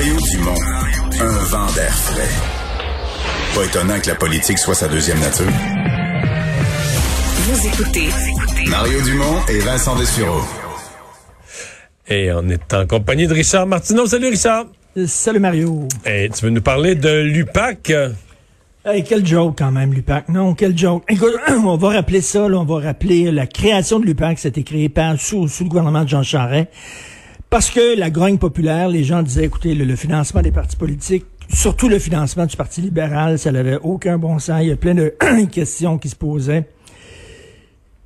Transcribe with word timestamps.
Mario 0.00 0.16
Dumont, 0.32 0.54
un 1.20 1.44
vent 1.50 1.72
d'air 1.74 1.92
frais. 1.92 2.30
Pas 3.54 3.66
étonnant 3.66 4.00
que 4.00 4.08
la 4.08 4.14
politique 4.14 4.56
soit 4.56 4.74
sa 4.74 4.88
deuxième 4.88 5.20
nature. 5.20 5.44
Vous 7.44 7.66
écoutez 7.66 8.08
Mario 8.70 9.02
Dumont 9.02 9.44
et 9.50 9.58
Vincent 9.58 9.94
Dessureau. 9.96 10.40
Et 12.08 12.32
on 12.32 12.48
est 12.48 12.72
en 12.72 12.86
compagnie 12.86 13.26
de 13.26 13.34
Richard 13.34 13.66
Martineau. 13.66 14.06
Salut 14.06 14.28
Richard. 14.28 14.68
Salut 15.04 15.38
Mario. 15.38 15.86
Et 16.06 16.30
tu 16.34 16.46
veux 16.46 16.50
nous 16.50 16.62
parler 16.62 16.94
de 16.94 17.20
l'UPAC? 17.20 17.92
Hey, 18.82 19.04
quel 19.04 19.26
joke 19.26 19.56
quand 19.58 19.70
même, 19.70 19.92
l'UPAC. 19.92 20.30
Non, 20.30 20.54
quel 20.54 20.78
joke. 20.78 21.04
Écoute, 21.10 21.34
on 21.50 21.76
va 21.76 21.88
rappeler 21.90 22.22
ça, 22.22 22.48
là, 22.48 22.56
on 22.56 22.64
va 22.64 22.80
rappeler 22.80 23.30
la 23.30 23.46
création 23.46 24.00
de 24.00 24.06
l'UPAC, 24.06 24.38
c'était 24.38 24.62
créé 24.62 24.88
par, 24.88 25.20
sous, 25.20 25.46
sous 25.46 25.64
le 25.64 25.68
gouvernement 25.68 26.04
de 26.04 26.08
Jean 26.08 26.22
Charest. 26.22 26.68
Parce 27.50 27.68
que 27.68 27.98
la 27.98 28.10
grogne 28.10 28.38
populaire, 28.38 28.88
les 28.88 29.02
gens 29.02 29.24
disaient, 29.24 29.44
écoutez, 29.44 29.74
le, 29.74 29.96
financement 29.96 30.40
des 30.40 30.52
partis 30.52 30.76
politiques, 30.76 31.26
surtout 31.52 31.88
le 31.88 31.98
financement 31.98 32.46
du 32.46 32.56
Parti 32.56 32.80
libéral, 32.80 33.40
ça 33.40 33.50
n'avait 33.50 33.76
aucun 33.82 34.18
bon 34.18 34.38
sens. 34.38 34.60
Il 34.62 34.68
y 34.68 34.70
a 34.70 34.76
plein 34.76 34.94
de 34.94 35.12
questions 35.50 35.98
qui 35.98 36.08
se 36.08 36.14
posaient. 36.14 36.68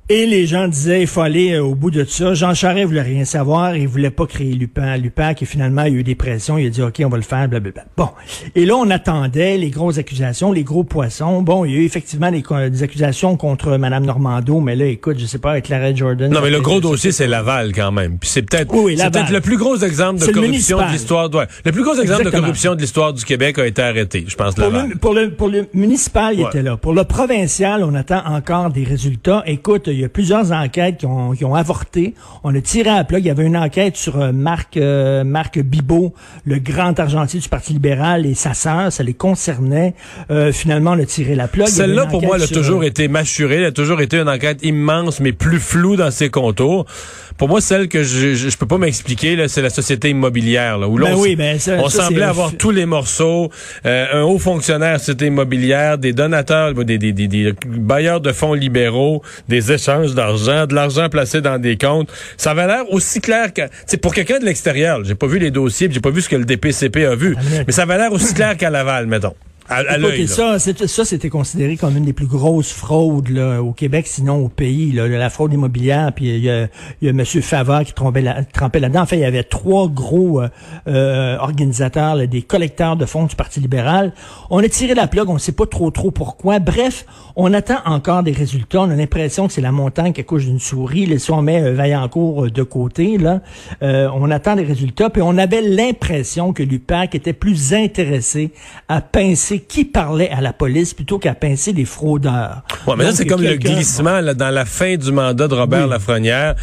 Et 0.07 0.27
les 0.27 0.45
gens 0.45 0.67
disaient, 0.67 1.01
il 1.01 1.07
faut 1.07 1.21
aller 1.21 1.53
euh, 1.53 1.63
au 1.63 1.73
bout 1.73 1.89
de 1.89 2.03
ça. 2.03 2.35
Jean 2.35 2.53
Charest 2.53 2.85
voulait 2.85 3.01
rien 3.01 3.25
savoir, 3.25 3.75
il 3.75 3.87
voulait 3.87 4.11
pas 4.11 4.27
créer 4.27 4.53
Lupin. 4.53 4.97
Lupin, 4.97 5.33
qui 5.33 5.47
finalement 5.47 5.81
a 5.81 5.89
eu 5.89 6.03
des 6.03 6.13
pressions, 6.13 6.59
il 6.59 6.67
a 6.67 6.69
dit, 6.69 6.83
OK, 6.83 7.01
on 7.03 7.09
va 7.09 7.17
le 7.17 7.23
faire, 7.23 7.47
blablabla. 7.49 7.85
Bon. 7.97 8.09
Et 8.53 8.67
là, 8.67 8.75
on 8.75 8.87
attendait 8.91 9.57
les 9.57 9.71
grosses 9.71 9.97
accusations, 9.97 10.51
les 10.51 10.63
gros 10.63 10.83
poissons. 10.83 11.41
Bon, 11.41 11.65
il 11.65 11.71
y 11.71 11.75
a 11.75 11.79
eu 11.79 11.85
effectivement 11.85 12.29
des, 12.29 12.43
accusations 12.83 13.35
contre 13.35 13.77
Mme 13.77 14.05
Normando, 14.05 14.59
mais 14.59 14.75
là, 14.75 14.85
écoute, 14.85 15.17
je 15.17 15.25
sais 15.25 15.39
pas, 15.39 15.51
avec 15.53 15.65
Claret 15.65 15.95
Jordan. 15.95 16.31
Non, 16.31 16.41
mais 16.43 16.51
le 16.51 16.61
gros 16.61 16.79
dossier, 16.79 17.11
c'est 17.11 17.25
Laval 17.25 17.71
quand 17.73 17.91
même. 17.91 18.19
Puis 18.19 18.29
c'est 18.29 18.43
peut-être 18.43 18.71
Oui, 18.75 18.95
c'est 18.99 19.09
peut-être 19.09 19.31
le 19.31 19.41
plus 19.41 19.57
gros 19.57 19.75
exemple 19.77 20.21
de 20.21 20.27
le 20.27 20.33
corruption 20.33 20.77
de 20.85 20.91
l'histoire. 20.91 21.33
ouais. 21.33 21.47
Le 21.65 21.71
plus 21.71 21.83
gros 21.83 21.99
exemple 21.99 22.25
de 22.25 22.29
corruption 22.29 22.75
de 22.75 22.81
l'histoire 22.81 23.11
du 23.11 23.25
Québec 23.25 23.57
a 23.57 23.65
été 23.65 23.81
arrêté, 23.81 24.23
je 24.27 24.35
pense, 24.35 24.53
Pour 24.53 24.65
Laval. 24.65 24.89
le, 24.89 24.95
pour, 24.97 25.13
le, 25.15 25.31
pour 25.31 25.47
le 25.49 25.65
municipal, 25.73 26.35
il 26.35 26.41
Ouais. 26.43 26.49
était 26.49 26.61
là. 26.61 26.77
Pour 26.77 26.93
le 26.93 27.05
provincial, 27.05 27.83
on 27.83 27.95
attend 27.95 28.21
encore 28.27 28.69
des 28.69 28.83
résultats. 28.83 29.41
Écoute, 29.47 29.89
il 29.95 30.01
y 30.01 30.05
a 30.05 30.09
plusieurs 30.09 30.51
enquêtes 30.51 30.97
qui 30.97 31.05
ont, 31.05 31.31
qui 31.31 31.45
ont 31.45 31.55
avorté. 31.55 32.13
On 32.43 32.53
a 32.53 32.61
tiré 32.61 32.89
à 32.89 33.03
plat. 33.03 33.19
Il 33.19 33.25
y 33.25 33.29
avait 33.29 33.45
une 33.45 33.57
enquête 33.57 33.95
sur 33.97 34.19
euh, 34.21 34.31
Marc, 34.31 34.77
euh, 34.77 35.23
Marc 35.23 35.59
Bibot, 35.59 36.13
le 36.45 36.59
grand 36.59 36.99
argentier 36.99 37.39
du 37.39 37.49
Parti 37.49 37.73
libéral 37.73 38.25
et 38.25 38.33
sa 38.33 38.53
sœur. 38.53 38.91
Ça 38.91 39.03
les 39.03 39.13
concernait. 39.13 39.93
Euh, 40.31 40.51
finalement, 40.51 40.91
on 40.91 40.99
a 40.99 41.05
tiré 41.05 41.35
la 41.35 41.47
avait 41.47 41.67
Celle-là, 41.67 42.05
pour 42.07 42.21
moi, 42.21 42.35
elle 42.37 42.43
a 42.43 42.47
sur, 42.47 42.57
toujours 42.57 42.81
euh, 42.81 42.85
été 42.85 43.07
mâchurée. 43.07 43.55
Elle 43.55 43.65
a 43.65 43.71
toujours 43.71 44.01
été 44.01 44.17
une 44.17 44.29
enquête 44.29 44.59
immense, 44.63 45.19
mais 45.19 45.31
plus 45.31 45.59
floue 45.59 45.95
dans 45.95 46.11
ses 46.11 46.29
contours. 46.29 46.85
Pour 47.37 47.49
moi, 47.49 47.59
celle 47.61 47.87
que 47.89 48.03
je, 48.03 48.33
je, 48.35 48.49
je 48.49 48.57
peux 48.57 48.65
pas 48.65 48.77
m'expliquer, 48.77 49.47
c'est 49.49 49.61
la 49.61 49.69
société 49.69 50.09
immobilière, 50.09 50.77
là, 50.77 50.87
où 50.87 50.97
Ben 50.97 51.15
on, 51.15 51.19
oui, 51.21 51.35
ben 51.35 51.59
ça- 51.59 51.75
on 51.79 51.89
ça, 51.89 52.03
semblait 52.03 52.23
avoir 52.23 52.55
tous 52.55 52.71
les 52.71 52.85
morceaux, 52.85 53.49
un 53.83 54.21
haut 54.21 54.39
fonctionnaire 54.39 54.99
société 54.99 55.27
immobilière, 55.27 55.97
des 55.97 56.13
donateurs, 56.13 56.73
des, 56.73 56.97
des, 56.97 57.11
des, 57.11 57.27
des 57.27 57.53
bailleurs 57.65 58.21
de 58.21 58.31
fonds 58.31 58.53
libéraux, 58.53 59.21
des 59.49 59.71
d'argent, 60.15 60.65
de 60.65 60.75
l'argent 60.75 61.09
placé 61.09 61.41
dans 61.41 61.59
des 61.59 61.77
comptes. 61.77 62.09
Ça 62.37 62.51
avait 62.51 62.67
l'air 62.67 62.91
aussi 62.91 63.21
clair 63.21 63.53
que, 63.53 63.63
c'est 63.85 63.97
pour 63.97 64.13
quelqu'un 64.13 64.39
de 64.39 64.45
l'extérieur. 64.45 65.03
J'ai 65.03 65.15
pas 65.15 65.27
vu 65.27 65.39
les 65.39 65.51
dossiers, 65.51 65.87
j'ai 65.91 65.99
pas 65.99 66.09
vu 66.11 66.21
ce 66.21 66.29
que 66.29 66.35
le 66.35 66.45
DPCP 66.45 67.05
a 67.05 67.15
vu, 67.15 67.35
mais 67.65 67.73
ça 67.73 67.83
avait 67.83 67.97
l'air 67.97 68.11
aussi 68.11 68.33
clair 68.35 68.57
qu'à 68.57 68.69
Laval, 68.69 69.07
mettons. 69.07 69.35
À, 69.67 69.77
à 69.77 70.27
ça, 70.27 71.05
c'était 71.05 71.29
considéré 71.29 71.75
comme 71.75 71.97
une 71.97 72.05
des 72.05 72.13
plus 72.13 72.27
grosses 72.27 72.71
fraudes 72.71 73.29
là, 73.29 73.63
au 73.63 73.71
Québec, 73.71 74.05
sinon 74.07 74.45
au 74.45 74.49
pays, 74.49 74.91
là, 74.91 75.07
la 75.07 75.29
fraude 75.29 75.53
immobilière. 75.53 76.11
Puis 76.13 76.25
il 76.25 76.43
y 76.43 76.49
a, 76.49 76.67
il 77.01 77.05
y 77.05 77.07
a 77.07 77.11
M. 77.11 77.25
Favard 77.25 77.83
qui 77.83 77.93
trompait, 77.93 78.21
la, 78.21 78.43
trempait 78.43 78.79
là-dedans. 78.79 79.01
En 79.01 79.05
fait, 79.05 79.17
il 79.17 79.21
y 79.21 79.25
avait 79.25 79.43
trois 79.43 79.87
gros 79.87 80.41
euh, 80.41 80.49
euh, 80.87 81.37
organisateurs, 81.37 82.15
là, 82.15 82.27
des 82.27 82.43
collecteurs 82.43 82.95
de 82.95 83.05
fonds 83.05 83.25
du 83.25 83.35
Parti 83.35 83.59
libéral. 83.59 84.13
On 84.49 84.59
a 84.59 84.69
tiré 84.69 84.93
la 84.93 85.07
plug, 85.07 85.29
on 85.29 85.35
ne 85.35 85.39
sait 85.39 85.51
pas 85.51 85.65
trop 85.65 85.89
trop 85.89 86.11
pourquoi. 86.11 86.59
Bref, 86.59 87.05
on 87.35 87.53
attend 87.53 87.79
encore 87.85 88.23
des 88.23 88.31
résultats. 88.31 88.81
On 88.81 88.89
a 88.89 88.95
l'impression 88.95 89.47
que 89.47 89.53
c'est 89.53 89.61
la 89.61 89.71
montagne 89.71 90.13
qui 90.13 90.21
accouche 90.21 90.45
d'une 90.45 90.59
souris. 90.59 91.05
Là, 91.05 91.19
si 91.19 91.31
on 91.31 91.41
met 91.41 91.61
euh, 91.61 91.73
Vaillancourt 91.73 92.45
euh, 92.45 92.49
de 92.49 92.63
côté, 92.63 93.17
là, 93.17 93.41
euh, 93.83 94.09
on 94.13 94.31
attend 94.31 94.55
des 94.55 94.63
résultats. 94.63 95.09
Puis 95.09 95.21
on 95.21 95.37
avait 95.37 95.61
l'impression 95.61 96.53
que 96.53 96.63
l'UPAC 96.63 97.15
était 97.15 97.33
plus 97.33 97.73
intéressé 97.73 98.51
à 98.87 99.01
pincer 99.01 99.54
qui 99.59 99.85
parlait 99.85 100.29
à 100.29 100.41
la 100.41 100.53
police 100.53 100.93
plutôt 100.93 101.19
qu'à 101.19 101.33
pincer 101.33 101.73
des 101.73 101.85
fraudeurs. 101.85 102.63
Ouais, 102.87 102.95
mais 102.97 103.03
là, 103.05 103.11
c'est 103.13 103.25
comme 103.25 103.41
le 103.41 103.55
glissement 103.55 104.21
là, 104.21 104.33
dans 104.33 104.49
la 104.49 104.65
fin 104.65 104.95
du 104.95 105.11
mandat 105.11 105.47
de 105.47 105.53
Robert 105.55 105.83
Oui. 105.85 105.89
Lafrenière. 105.89 106.55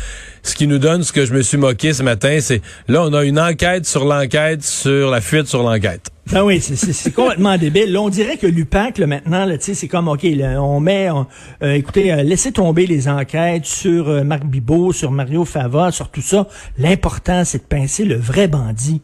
Ce 0.44 0.56
qui 0.56 0.66
nous 0.66 0.78
donne 0.78 1.04
ce 1.04 1.12
que 1.12 1.24
je 1.24 1.32
me 1.34 1.42
suis 1.42 1.56
moqué 1.56 1.92
ce 1.92 2.02
matin, 2.02 2.38
c'est 2.40 2.62
là, 2.88 3.02
on 3.04 3.12
a 3.14 3.22
une 3.24 3.38
enquête 3.38 3.86
sur 3.86 4.04
l'enquête 4.04 4.62
sur 4.64 5.08
la 5.10 5.20
fuite 5.20 5.46
sur 5.46 5.62
l'enquête. 5.62 6.08
Ben 6.32 6.42
oui, 6.44 6.60
c'est- 6.60 7.10
complètement 7.12 7.56
débile. 7.58 7.92
Là, 7.92 8.00
on 8.00 8.08
dirait 8.08 8.36
que 8.36 8.46
l'UPAC, 8.46 8.98
là, 8.98 9.06
maintenant, 9.06 9.44
là, 9.44 9.54
c'est 9.60 9.88
comme, 9.88 10.08
OK, 10.08 10.22
là, 10.22 10.62
on 10.62 10.78
met, 10.80 11.10
on- 11.10 11.26
euh, 11.62 11.74
écoutez, 11.74 12.12
euh, 12.12 12.22
laissez 12.22 12.52
tomber 12.52 12.86
les 12.86 13.08
enquêtes 13.08 13.66
sur 13.66 14.08
euh, 14.08 14.22
Marc 14.24 14.44
Bibot, 14.44 14.92
sur 14.92 15.10
Mario 15.10 15.44
Fava, 15.44 15.90
sur 15.92 16.10
tout 16.10 16.22
ça. 16.22 16.46
L'important, 16.78 17.44
c'est 17.44 17.58
de 17.58 17.64
pincer 17.64 18.04
le 18.04 18.16
vrai 18.16 18.46
bandit. 18.48 19.00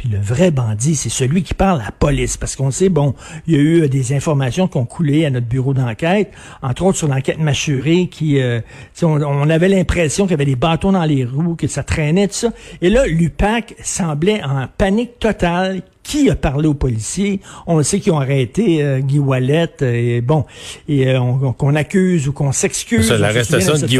Puis 0.00 0.08
le 0.08 0.18
vrai 0.18 0.50
bandit, 0.50 0.96
c'est 0.96 1.10
celui 1.10 1.42
qui 1.42 1.52
parle 1.52 1.82
à 1.82 1.84
la 1.84 1.90
police. 1.90 2.38
Parce 2.38 2.56
qu'on 2.56 2.70
sait, 2.70 2.88
bon, 2.88 3.14
il 3.46 3.54
y 3.54 3.58
a 3.58 3.60
eu 3.60 3.82
euh, 3.82 3.88
des 3.88 4.14
informations 4.14 4.66
qui 4.66 4.78
ont 4.78 4.86
coulé 4.86 5.26
à 5.26 5.30
notre 5.30 5.44
bureau 5.46 5.74
d'enquête, 5.74 6.30
entre 6.62 6.84
autres 6.84 6.96
sur 6.96 7.06
l'enquête 7.06 7.38
mâchurée, 7.38 8.08
qui, 8.10 8.40
euh, 8.40 8.60
on, 9.02 9.20
on 9.22 9.50
avait 9.50 9.68
l'impression 9.68 10.24
qu'il 10.24 10.30
y 10.30 10.34
avait 10.34 10.46
des 10.46 10.56
bâtons 10.56 10.92
dans 10.92 11.04
les 11.04 11.26
roues, 11.26 11.54
que 11.54 11.66
ça 11.66 11.82
traînait, 11.82 12.28
tout 12.28 12.34
ça. 12.34 12.48
Et 12.80 12.88
là, 12.88 13.06
l'UPAC 13.06 13.74
semblait 13.82 14.42
en 14.42 14.68
panique 14.78 15.18
totale. 15.18 15.82
Qui 16.02 16.30
a 16.30 16.34
parlé 16.34 16.66
aux 16.66 16.74
policiers? 16.74 17.40
On 17.66 17.80
sait 17.82 18.00
qu'ils 18.00 18.12
ont 18.12 18.18
arrêté 18.18 18.82
euh, 18.82 19.00
Guy 19.00 19.18
Wallet, 19.18 19.68
et 19.82 20.22
bon, 20.22 20.44
et 20.88 21.14
on- 21.16 21.52
qu'on 21.52 21.76
accuse 21.76 22.26
ou 22.26 22.32
qu'on 22.32 22.52
s'excuse. 22.52 23.12
L'arrestation 23.12 23.74
de 23.74 23.86
Guy 23.86 23.98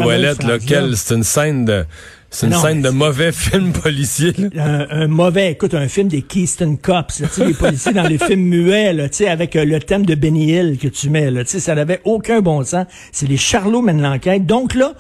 quelle, 0.67 0.97
c'est 0.97 1.15
une 1.15 1.23
scène 1.23 1.67
de, 1.67 1.85
c'est 2.31 2.47
une 2.47 2.53
Non, 2.53 2.61
scène 2.63 2.81
de 2.83 2.91
mauvais 2.91 3.33
film 3.33 3.73
policier. 3.73 4.33
là. 4.55 4.87
un, 4.91 5.03
un 5.03 5.07
mauvais, 5.09 5.53
écoute, 5.53 5.75
un 5.75 5.89
film 5.89 6.09
des 6.09 6.23
Keystone 6.23 6.79
Cops, 6.79 7.21
là, 7.21 7.29
les 7.45 7.55
policiers 7.55 7.93
dans 7.93 8.07
les 8.07 8.19
films 8.27 8.43
muets, 8.49 8.93
là, 8.93 9.09
avec 9.29 9.57
euh, 9.57 9.65
le 9.65 9.81
thème 9.81 10.07
de 10.07 10.15
Benny 10.15 10.53
Hill 10.53 10.79
que 10.81 10.89
tu 10.89 11.11
mets, 11.11 11.31
là, 11.31 11.43
ça 11.45 11.75
n'avait 11.75 12.01
aucun 12.05 12.41
bon 12.41 12.63
sens. 12.65 12.87
C'est 13.13 13.29
les 13.29 13.37
Charlots 13.37 13.83
mènent 13.83 14.03
l'enquête. 14.03 14.47
Donc 14.47 14.75
là, 14.75 14.95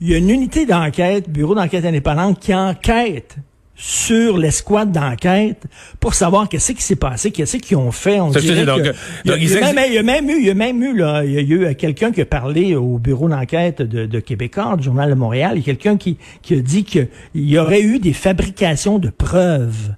il 0.00 0.08
y 0.10 0.14
a 0.14 0.18
une 0.18 0.30
unité 0.30 0.64
d'enquête, 0.66 1.28
bureau 1.28 1.54
d'enquête 1.54 1.84
indépendante, 1.84 2.38
qui 2.38 2.54
enquête 2.54 3.36
sur 3.76 4.38
l'escouade 4.38 4.90
d'enquête 4.90 5.62
pour 6.00 6.14
savoir 6.14 6.48
qu'est-ce 6.48 6.72
qui 6.72 6.82
s'est 6.82 6.96
passé, 6.96 7.30
qu'est-ce 7.30 7.58
qu'ils 7.58 7.76
ont 7.76 7.90
fait. 7.92 8.20
On 8.20 8.30
dirait 8.40 8.54
dis, 8.60 8.64
donc, 8.66 8.82
que- 8.82 8.82
il 8.82 8.86
y 8.86 8.88
a- 8.88 8.92
donc, 9.34 9.42
il 9.42 9.50
y 9.50 9.56
a 9.56 9.60
même- 9.74 9.84
il 9.88 9.94
y 9.94 9.98
a 9.98 10.02
même 10.02 10.30
eu, 10.30 10.36
il 10.40 10.46
y 10.46 10.50
a 10.50 10.54
même 10.54 10.82
eu, 10.82 10.96
là, 10.96 11.24
il 11.24 11.32
y 11.32 11.38
a 11.38 11.42
eu 11.42 11.64
euh, 11.66 11.74
quelqu'un 11.74 12.10
qui 12.10 12.22
a 12.22 12.26
parlé 12.26 12.74
au 12.74 12.98
bureau 12.98 13.28
d'enquête 13.28 13.82
de, 13.82 14.06
de 14.06 14.20
Québécois, 14.20 14.76
du 14.76 14.84
Journal 14.84 15.10
de 15.10 15.14
Montréal, 15.14 15.52
il 15.56 15.58
y 15.58 15.62
a 15.62 15.64
quelqu'un 15.66 15.96
qui, 15.98 16.16
qui 16.42 16.54
a 16.54 16.60
dit 16.60 16.84
qu'il 16.84 17.08
y 17.34 17.58
aurait 17.58 17.82
eu 17.82 17.98
des 17.98 18.12
fabrications 18.14 18.98
de 18.98 19.10
preuves 19.10 19.94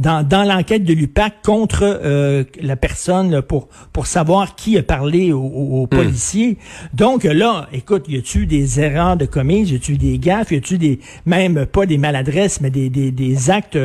dans, 0.00 0.26
dans 0.26 0.44
l'enquête 0.44 0.84
de 0.84 0.92
l'UPAC 0.94 1.42
contre 1.42 1.82
euh, 1.84 2.44
la 2.60 2.76
personne 2.76 3.30
là, 3.30 3.42
pour, 3.42 3.68
pour 3.92 4.06
savoir 4.06 4.54
qui 4.56 4.78
a 4.78 4.82
parlé 4.82 5.32
aux, 5.32 5.40
aux- 5.40 5.82
aux 5.82 5.86
policiers. 5.86 6.56
Donc 6.94 7.24
là, 7.24 7.68
écoute, 7.72 8.06
y 8.08 8.16
a-tu 8.16 8.46
des 8.46 8.80
erreurs 8.80 9.16
de 9.16 9.26
commises, 9.26 9.70
y 9.70 9.76
a-tu 9.76 9.98
des 9.98 10.18
gaffes, 10.18 10.52
y 10.52 10.56
a-tu 10.56 10.78
des 10.78 11.00
même 11.26 11.66
pas 11.66 11.86
des 11.86 11.98
maladresses, 11.98 12.60
mais 12.60 12.70
des, 12.70 12.88
des, 12.90 13.10
des 13.10 13.50
actes 13.50 13.78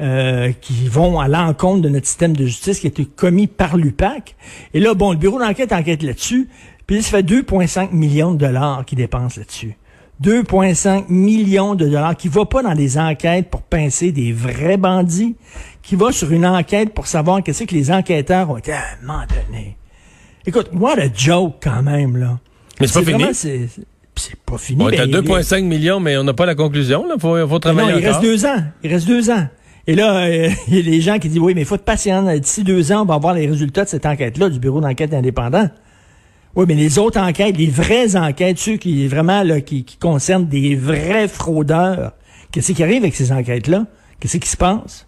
euh, 0.00 0.52
qui 0.60 0.88
vont 0.88 1.20
à 1.20 1.28
l'encontre 1.28 1.82
de 1.82 1.88
notre 1.88 2.06
système 2.06 2.34
de 2.36 2.44
justice 2.46 2.80
qui 2.80 2.86
a 2.86 2.90
été 2.90 3.04
commis 3.04 3.46
par 3.46 3.76
l'UPAC? 3.76 4.36
Et 4.74 4.80
là, 4.80 4.94
bon, 4.94 5.12
le 5.12 5.18
bureau 5.18 5.38
d'enquête 5.38 5.72
enquête 5.72 6.02
là-dessus, 6.02 6.48
puis 6.86 7.02
ça 7.02 7.18
fait 7.18 7.22
2,5 7.22 7.92
millions 7.92 8.32
de 8.32 8.38
dollars 8.38 8.84
qu'ils 8.86 8.96
dépensent 8.98 9.38
là-dessus. 9.38 9.76
2,5 10.22 11.04
millions 11.08 11.74
de 11.74 11.86
dollars 11.86 12.16
qui 12.16 12.28
va 12.28 12.44
pas 12.44 12.62
dans 12.62 12.74
des 12.74 12.98
enquêtes 12.98 13.50
pour 13.50 13.62
pincer 13.62 14.10
des 14.12 14.32
vrais 14.32 14.76
bandits, 14.76 15.36
qui 15.82 15.94
va 15.96 16.12
sur 16.12 16.32
une 16.32 16.44
enquête 16.46 16.92
pour 16.92 17.06
savoir 17.06 17.42
qu'est-ce 17.42 17.64
que 17.64 17.74
les 17.74 17.90
enquêteurs 17.90 18.50
ont 18.50 18.56
été 18.56 18.72
à 18.72 18.78
un 19.00 19.06
moment 19.06 19.22
donné. 19.28 19.76
Écoute, 20.46 20.70
what 20.74 20.98
a 20.98 21.12
joke 21.12 21.56
quand 21.62 21.82
même, 21.82 22.16
là. 22.16 22.38
Mais 22.80 22.86
c'est 22.86 22.94
pas 23.00 23.04
fini. 23.04 23.12
vraiment- 23.12 23.32
C'est 23.32 23.68
c'est 24.16 24.36
pas 24.36 24.58
fini. 24.58 24.82
On 24.82 24.90
est 24.90 24.98
à 24.98 25.06
ben, 25.06 25.20
2,5 25.22 25.64
millions, 25.64 26.00
mais 26.00 26.16
on 26.16 26.24
n'a 26.24 26.34
pas 26.34 26.46
la 26.46 26.56
conclusion. 26.56 27.04
Il 27.14 27.20
faut, 27.20 27.36
faut 27.36 27.54
non, 27.54 27.58
travailler 27.60 27.98
il 28.00 28.06
reste 28.06 28.20
deux 28.20 28.44
ans. 28.46 28.64
Il 28.82 28.92
reste 28.92 29.06
deux 29.06 29.30
ans. 29.30 29.46
Et 29.86 29.94
là, 29.94 30.16
euh, 30.26 30.50
il 30.68 30.74
y 30.76 30.78
a 30.80 30.82
des 30.82 31.00
gens 31.00 31.18
qui 31.18 31.28
disent, 31.28 31.38
oui, 31.38 31.54
mais 31.54 31.62
il 31.62 31.64
faut 31.64 31.76
être 31.76 31.84
patient. 31.84 32.22
D'ici 32.38 32.64
deux 32.64 32.90
ans, 32.92 33.02
on 33.02 33.04
va 33.04 33.14
avoir 33.14 33.34
les 33.34 33.46
résultats 33.46 33.84
de 33.84 33.88
cette 33.88 34.06
enquête-là 34.06 34.48
du 34.50 34.58
Bureau 34.58 34.80
d'enquête 34.80 35.14
indépendant. 35.14 35.68
Oui, 36.58 36.64
mais 36.66 36.74
les 36.74 36.98
autres 36.98 37.20
enquêtes, 37.20 37.56
les 37.56 37.70
vraies 37.70 38.16
enquêtes, 38.16 38.58
ceux 38.58 38.78
qui 38.78 39.06
vraiment 39.06 39.44
là, 39.44 39.60
qui, 39.60 39.84
qui 39.84 39.96
concernent 39.96 40.48
des 40.48 40.74
vrais 40.74 41.28
fraudeurs, 41.28 42.14
qu'est-ce 42.50 42.72
qui 42.72 42.82
arrive 42.82 43.04
avec 43.04 43.14
ces 43.14 43.30
enquêtes-là? 43.30 43.86
Qu'est-ce 44.18 44.38
qui 44.38 44.48
se 44.48 44.56
passe? 44.56 45.06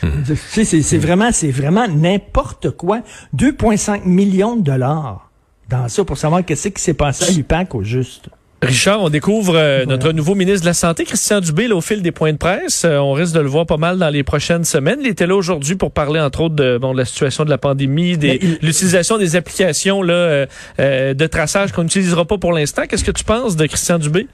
Tu 0.00 0.36
sais, 0.36 0.64
C'est 0.64 0.82
c'est 0.82 0.98
vraiment, 0.98 1.32
c'est 1.32 1.50
vraiment 1.50 1.88
n'importe 1.88 2.70
quoi. 2.70 3.00
2,5 3.36 4.04
millions 4.04 4.54
de 4.54 4.62
dollars 4.62 5.32
dans 5.68 5.88
ça 5.88 6.04
pour 6.04 6.18
savoir 6.18 6.44
qu'est-ce 6.44 6.68
qui 6.68 6.80
s'est 6.80 6.94
passé 6.94 7.24
à 7.24 7.36
l'UPAC 7.36 7.74
au 7.74 7.82
juste. 7.82 8.28
Richard, 8.62 9.02
on 9.02 9.10
découvre 9.10 9.54
euh, 9.54 9.84
notre 9.84 10.12
nouveau 10.12 10.34
ministre 10.34 10.62
de 10.62 10.66
la 10.66 10.74
Santé, 10.74 11.04
Christian 11.04 11.40
Dubé, 11.40 11.68
là, 11.68 11.76
au 11.76 11.82
fil 11.82 12.00
des 12.00 12.10
points 12.10 12.32
de 12.32 12.38
presse. 12.38 12.84
Euh, 12.86 12.96
on 12.96 13.12
risque 13.12 13.34
de 13.34 13.40
le 13.40 13.48
voir 13.48 13.66
pas 13.66 13.76
mal 13.76 13.98
dans 13.98 14.08
les 14.08 14.22
prochaines 14.22 14.64
semaines. 14.64 15.00
Il 15.02 15.08
était 15.08 15.26
là 15.26 15.36
aujourd'hui 15.36 15.74
pour 15.74 15.92
parler, 15.92 16.20
entre 16.20 16.40
autres, 16.40 16.54
de, 16.54 16.78
bon, 16.78 16.94
de 16.94 16.98
la 16.98 17.04
situation 17.04 17.44
de 17.44 17.50
la 17.50 17.58
pandémie, 17.58 18.16
de 18.16 18.38
l'utilisation 18.62 19.18
des 19.18 19.36
applications 19.36 20.00
là, 20.02 20.46
euh, 20.80 21.14
de 21.14 21.26
traçage 21.26 21.72
qu'on 21.72 21.82
n'utilisera 21.82 22.24
pas 22.24 22.38
pour 22.38 22.54
l'instant. 22.54 22.84
Qu'est-ce 22.88 23.04
que 23.04 23.10
tu 23.10 23.24
penses 23.24 23.56
de 23.56 23.66
Christian 23.66 23.98
Dubé? 23.98 24.26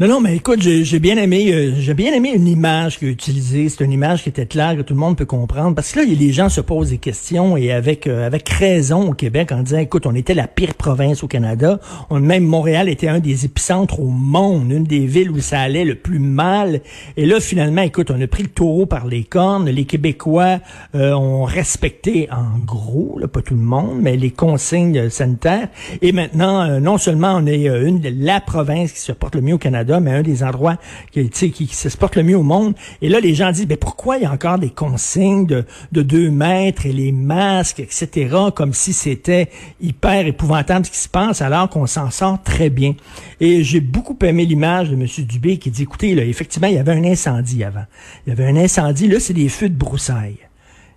Non, 0.00 0.06
non, 0.06 0.20
mais 0.20 0.36
écoute, 0.36 0.60
j'ai 0.62 0.98
bien 1.00 1.16
aimé, 1.16 1.52
euh, 1.52 1.72
j'ai 1.76 1.92
bien 1.92 2.14
aimé 2.14 2.30
une 2.32 2.46
image 2.46 3.00
qu'il 3.00 3.08
a 3.08 3.10
utilisée. 3.10 3.68
C'est 3.68 3.82
une 3.84 3.90
image 3.90 4.22
qui 4.22 4.28
était 4.28 4.46
claire, 4.46 4.76
que 4.76 4.82
tout 4.82 4.94
le 4.94 5.00
monde 5.00 5.16
peut 5.16 5.24
comprendre. 5.24 5.74
Parce 5.74 5.90
que 5.90 5.98
là, 5.98 6.04
les 6.04 6.32
gens 6.32 6.48
se 6.48 6.60
posent 6.60 6.90
des 6.90 6.98
questions 6.98 7.56
et 7.56 7.72
avec 7.72 8.06
euh, 8.06 8.24
avec 8.24 8.48
raison 8.48 9.10
au 9.10 9.12
Québec 9.12 9.50
en 9.50 9.60
disant, 9.60 9.78
écoute, 9.78 10.06
on 10.06 10.14
était 10.14 10.34
la 10.34 10.46
pire 10.46 10.74
province 10.74 11.24
au 11.24 11.26
Canada. 11.26 11.80
On, 12.10 12.20
même 12.20 12.44
Montréal 12.44 12.88
était 12.88 13.08
un 13.08 13.18
des 13.18 13.44
épicentres 13.44 13.98
au 13.98 14.06
monde, 14.06 14.70
une 14.70 14.84
des 14.84 15.04
villes 15.04 15.32
où 15.32 15.40
ça 15.40 15.58
allait 15.58 15.84
le 15.84 15.96
plus 15.96 16.20
mal. 16.20 16.80
Et 17.16 17.26
là, 17.26 17.40
finalement, 17.40 17.82
écoute, 17.82 18.12
on 18.12 18.20
a 18.20 18.26
pris 18.28 18.44
le 18.44 18.50
taureau 18.50 18.86
par 18.86 19.04
les 19.04 19.24
cornes. 19.24 19.68
Les 19.68 19.84
Québécois 19.84 20.60
euh, 20.94 21.12
ont 21.12 21.42
respecté, 21.42 22.28
en 22.30 22.56
gros, 22.64 23.18
là, 23.20 23.26
pas 23.26 23.42
tout 23.42 23.54
le 23.54 23.60
monde, 23.62 23.98
mais 24.00 24.16
les 24.16 24.30
consignes 24.30 25.10
sanitaires. 25.10 25.66
Et 26.02 26.12
maintenant, 26.12 26.78
non 26.78 26.98
seulement 26.98 27.34
on 27.34 27.46
est 27.46 27.66
une 27.66 27.98
de 27.98 28.12
la 28.16 28.40
province 28.40 28.92
qui 28.92 29.00
se 29.00 29.10
porte 29.10 29.34
le 29.34 29.40
mieux 29.40 29.54
au 29.54 29.58
Canada, 29.58 29.87
mais 30.00 30.12
un 30.12 30.22
des 30.22 30.42
endroits 30.42 30.76
qui, 31.12 31.28
qui, 31.28 31.66
se 31.66 31.96
porte 31.96 32.16
le 32.16 32.22
mieux 32.22 32.36
au 32.36 32.42
monde. 32.42 32.74
Et 33.02 33.08
là, 33.08 33.20
les 33.20 33.34
gens 33.34 33.50
disent, 33.50 33.66
ben 33.66 33.76
pourquoi 33.76 34.16
il 34.16 34.22
y 34.22 34.26
a 34.26 34.32
encore 34.32 34.58
des 34.58 34.70
consignes 34.70 35.46
de, 35.46 35.64
de 35.92 36.02
deux 36.02 36.30
mètres 36.30 36.86
et 36.86 36.92
les 36.92 37.12
masques, 37.12 37.80
etc., 37.80 38.34
comme 38.54 38.72
si 38.72 38.92
c'était 38.92 39.48
hyper 39.80 40.26
épouvantable 40.26 40.86
ce 40.86 40.90
qui 40.90 40.98
se 40.98 41.08
passe, 41.08 41.42
alors 41.42 41.68
qu'on 41.68 41.86
s'en 41.86 42.10
sort 42.10 42.42
très 42.42 42.70
bien. 42.70 42.94
Et 43.40 43.62
j'ai 43.64 43.80
beaucoup 43.80 44.16
aimé 44.22 44.44
l'image 44.44 44.90
de 44.90 44.94
M. 44.94 45.06
Dubé 45.26 45.58
qui 45.58 45.70
dit, 45.70 45.82
écoutez, 45.82 46.14
là, 46.14 46.24
effectivement, 46.24 46.68
il 46.68 46.74
y 46.74 46.78
avait 46.78 46.92
un 46.92 47.04
incendie 47.04 47.64
avant. 47.64 47.84
Il 48.26 48.30
y 48.30 48.32
avait 48.32 48.46
un 48.46 48.56
incendie, 48.56 49.08
là, 49.08 49.20
c'est 49.20 49.34
des 49.34 49.48
feux 49.48 49.68
de 49.68 49.76
broussailles. 49.76 50.38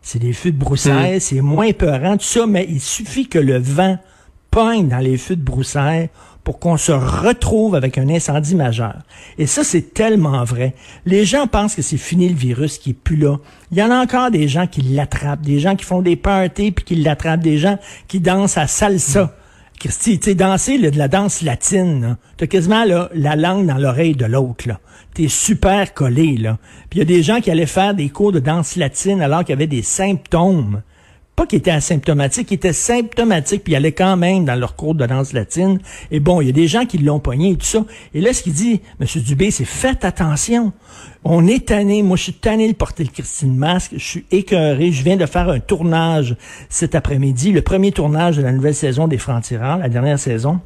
C'est 0.01 0.19
des 0.19 0.33
feux 0.33 0.51
de 0.51 0.57
broussailles, 0.57 1.17
hmm. 1.17 1.19
c'est 1.19 1.41
moins 1.41 1.71
peurant, 1.73 2.17
tout 2.17 2.25
ça, 2.25 2.47
mais 2.47 2.65
il 2.67 2.81
suffit 2.81 3.27
que 3.27 3.37
le 3.37 3.59
vent 3.59 3.97
pogne 4.49 4.89
dans 4.89 4.99
les 4.99 5.17
feux 5.17 5.35
de 5.35 5.43
broussailles 5.43 6.09
pour 6.43 6.59
qu'on 6.59 6.77
se 6.77 6.91
retrouve 6.91 7.75
avec 7.75 7.97
un 7.97 8.09
incendie 8.09 8.55
majeur. 8.55 8.95
Et 9.37 9.45
ça, 9.45 9.63
c'est 9.63 9.93
tellement 9.93 10.43
vrai. 10.43 10.73
Les 11.05 11.25
gens 11.25 11.47
pensent 11.47 11.75
que 11.75 11.81
c'est 11.81 11.97
fini 11.97 12.29
le 12.29 12.35
virus 12.35 12.77
qui 12.77 12.91
est 12.91 12.93
plus 12.93 13.15
là. 13.15 13.37
Il 13.71 13.77
y 13.77 13.83
en 13.83 13.91
a 13.91 14.01
encore 14.01 14.31
des 14.31 14.47
gens 14.47 14.67
qui 14.67 14.81
l'attrapent, 14.81 15.41
des 15.41 15.59
gens 15.59 15.75
qui 15.75 15.85
font 15.85 16.01
des 16.01 16.15
parties 16.15 16.71
puis 16.71 16.83
qui 16.83 16.95
l'attrapent, 16.95 17.41
des 17.41 17.57
gens 17.57 17.77
qui 18.07 18.19
dansent 18.19 18.57
à 18.57 18.67
salsa. 18.67 19.35
Christy, 19.79 20.19
tu 20.19 20.25
sais, 20.29 20.35
danser 20.35 20.77
de 20.77 20.97
la 20.97 21.07
danse 21.07 21.41
latine, 21.41 22.17
t'as 22.37 22.45
quasiment 22.45 22.83
la 23.13 23.35
langue 23.35 23.65
dans 23.65 23.79
l'oreille 23.79 24.15
de 24.15 24.25
l'autre. 24.25 24.67
T'es 25.15 25.27
super 25.27 25.95
collé. 25.95 26.37
là. 26.37 26.59
Puis 26.89 26.99
il 26.99 26.99
y 26.99 27.01
a 27.01 27.05
des 27.05 27.23
gens 27.23 27.41
qui 27.41 27.49
allaient 27.49 27.65
faire 27.65 27.95
des 27.95 28.09
cours 28.09 28.31
de 28.31 28.39
danse 28.39 28.75
latine 28.75 29.21
alors 29.21 29.39
qu'il 29.39 29.49
y 29.49 29.53
avait 29.53 29.67
des 29.67 29.81
symptômes 29.81 30.81
pas 31.41 31.47
qu'ils 31.47 31.57
étaient 31.57 31.71
asymptomatiques, 31.71 32.49
qui 32.49 32.53
étaient 32.53 32.71
symptomatiques, 32.71 33.63
puis 33.63 33.73
ils 33.73 33.75
allaient 33.75 33.93
quand 33.93 34.15
même 34.15 34.45
dans 34.45 34.53
leur 34.53 34.75
cours 34.75 34.93
de 34.93 35.07
danse 35.07 35.33
latine. 35.33 35.79
Et 36.11 36.19
bon, 36.19 36.39
il 36.39 36.45
y 36.45 36.49
a 36.49 36.53
des 36.53 36.67
gens 36.67 36.85
qui 36.85 36.99
l'ont 36.99 37.19
pogné 37.19 37.51
et 37.51 37.55
tout 37.55 37.65
ça. 37.65 37.83
Et 38.13 38.21
là, 38.21 38.31
ce 38.31 38.43
qu'il 38.43 38.53
dit, 38.53 38.79
M. 38.99 39.07
Dubé, 39.23 39.49
c'est 39.49 39.65
faites 39.65 40.05
attention. 40.05 40.71
On 41.23 41.47
est 41.47 41.69
tanné. 41.69 42.03
Moi, 42.03 42.15
je 42.15 42.23
suis 42.23 42.33
tanné 42.33 42.67
de 42.67 42.75
porter 42.75 43.03
le 43.03 43.09
Christine 43.09 43.55
Masque. 43.55 43.93
Je 43.93 44.03
suis 44.03 44.25
écœuré. 44.29 44.91
Je 44.91 45.03
viens 45.03 45.17
de 45.17 45.25
faire 45.25 45.49
un 45.49 45.59
tournage 45.59 46.35
cet 46.69 46.93
après-midi, 46.93 47.51
le 47.51 47.63
premier 47.63 47.91
tournage 47.91 48.37
de 48.37 48.43
la 48.43 48.51
nouvelle 48.51 48.75
saison 48.75 49.07
des 49.07 49.17
Francs-Tireurs, 49.17 49.79
la 49.79 49.89
dernière 49.89 50.19
saison. 50.19 50.59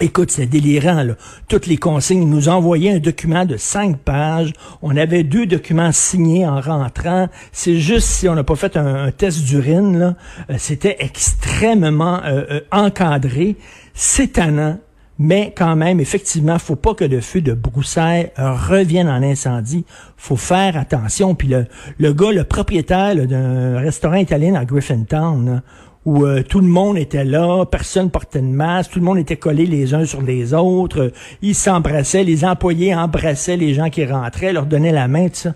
Écoute, 0.00 0.30
c'est 0.30 0.46
délirant, 0.46 1.02
là. 1.02 1.14
Toutes 1.48 1.66
les 1.66 1.76
consignes. 1.76 2.28
Nous 2.28 2.48
envoyaient 2.48 2.94
un 2.94 2.98
document 2.98 3.44
de 3.44 3.56
cinq 3.56 3.98
pages. 3.98 4.52
On 4.80 4.96
avait 4.96 5.22
deux 5.22 5.46
documents 5.46 5.92
signés 5.92 6.46
en 6.46 6.60
rentrant. 6.60 7.28
C'est 7.52 7.76
juste 7.76 8.08
si 8.08 8.28
on 8.28 8.34
n'a 8.34 8.42
pas 8.42 8.56
fait 8.56 8.76
un, 8.76 9.10
test 9.10 9.44
d'urine, 9.44 9.98
là. 9.98 10.14
Euh, 10.50 10.54
c'était 10.58 10.96
extrêmement 11.00 12.20
euh, 12.24 12.44
euh, 12.50 12.60
encadré. 12.72 13.56
C'est 13.94 14.34
tannant. 14.34 14.78
Mais 15.18 15.52
quand 15.56 15.76
même, 15.76 16.00
effectivement, 16.00 16.58
faut 16.58 16.74
pas 16.74 16.94
que 16.94 17.04
le 17.04 17.20
feu 17.20 17.42
de 17.42 17.52
broussailles 17.52 18.32
revienne 18.36 19.08
en 19.08 19.22
incendie. 19.22 19.84
Faut 20.16 20.36
faire 20.36 20.76
attention. 20.76 21.34
Puis 21.34 21.48
le, 21.48 21.66
le 21.98 22.12
gars, 22.12 22.32
le 22.32 22.42
propriétaire 22.44 23.14
d'un 23.14 23.78
restaurant 23.78 24.16
italien 24.16 24.54
à 24.54 24.64
Griffintown, 24.64 25.62
où 26.04 26.24
euh, 26.24 26.42
tout 26.42 26.60
le 26.60 26.66
monde 26.66 26.98
était 26.98 27.24
là, 27.24 27.64
personne 27.64 28.10
portait 28.10 28.40
de 28.40 28.46
masque, 28.46 28.92
tout 28.92 28.98
le 28.98 29.04
monde 29.04 29.18
était 29.18 29.36
collé 29.36 29.66
les 29.66 29.94
uns 29.94 30.04
sur 30.04 30.20
les 30.22 30.52
autres, 30.54 31.12
ils 31.42 31.54
s'embrassaient, 31.54 32.24
les 32.24 32.44
employés 32.44 32.94
embrassaient 32.94 33.56
les 33.56 33.74
gens 33.74 33.88
qui 33.88 34.04
rentraient, 34.04 34.52
leur 34.52 34.66
donnaient 34.66 34.92
la 34.92 35.08
main, 35.08 35.28
tout 35.28 35.34
ça. 35.34 35.54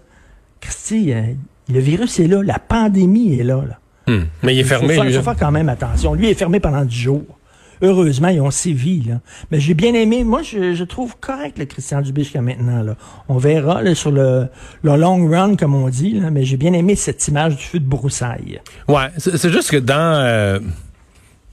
Christy, 0.60 1.12
euh, 1.12 1.22
le 1.68 1.80
virus 1.80 2.20
est 2.20 2.28
là, 2.28 2.42
la 2.42 2.58
pandémie 2.58 3.38
est 3.38 3.44
là. 3.44 3.62
là. 3.66 3.78
Hmm. 4.06 4.24
Mais 4.42 4.54
il 4.54 4.60
est 4.60 4.64
fermé. 4.64 4.94
Il 5.04 5.12
faut, 5.12 5.22
faire, 5.22 5.36
quand 5.36 5.50
même 5.50 5.68
attention. 5.68 6.14
Lui 6.14 6.30
est 6.30 6.34
fermé 6.34 6.60
pendant 6.60 6.84
10 6.84 6.94
jours. 6.96 7.35
Heureusement, 7.82 8.28
ils 8.28 8.40
ont 8.40 8.50
sévi. 8.50 9.02
Là. 9.02 9.20
Mais 9.50 9.60
j'ai 9.60 9.74
bien 9.74 9.94
aimé. 9.94 10.24
Moi, 10.24 10.42
je, 10.42 10.74
je, 10.74 10.84
trouve 10.84 11.16
correct 11.20 11.58
le 11.58 11.64
Christian 11.64 12.00
Dubé 12.00 12.22
jusqu'à 12.22 12.42
maintenant. 12.42 12.82
Là. 12.82 12.96
On 13.28 13.36
verra 13.38 13.82
là, 13.82 13.94
sur 13.94 14.10
le, 14.10 14.48
le, 14.82 14.96
long 14.96 15.28
run, 15.28 15.56
comme 15.56 15.74
on 15.74 15.88
dit. 15.88 16.20
Là, 16.20 16.30
mais 16.30 16.44
j'ai 16.44 16.56
bien 16.56 16.72
aimé 16.72 16.96
cette 16.96 17.26
image 17.28 17.56
du 17.56 17.62
feu 17.62 17.78
de 17.78 17.86
broussailles. 17.86 18.60
Ouais, 18.88 19.08
c'est 19.16 19.50
juste 19.50 19.70
que 19.70 19.78
dans... 19.78 20.24
Euh, 20.24 20.58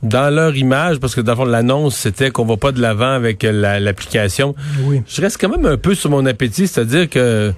dans 0.01 0.33
leur 0.35 0.53
image, 0.57 0.99
parce 0.99 1.15
que 1.15 1.21
dans 1.21 1.45
l'annonce, 1.45 1.95
c'était 1.95 2.29
qu'on 2.29 2.43
va 2.43 2.57
pas 2.57 2.73
de 2.73 2.81
l'avant 2.81 3.13
avec 3.13 3.41
l'application. 3.43 4.53
oui. 4.85 5.01
Je 5.07 5.21
reste 5.21 5.37
quand 5.39 5.47
même 5.47 5.65
un 5.65 5.77
peu 5.77 5.95
sur 5.95 6.09
mon 6.09 6.25
appétit, 6.25 6.67
c'est-à-dire 6.67 7.09
que 7.09 7.53